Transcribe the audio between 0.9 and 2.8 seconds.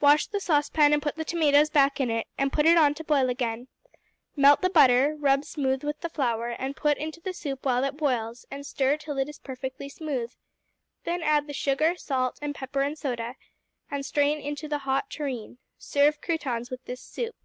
and put the tomatoes back in it, and put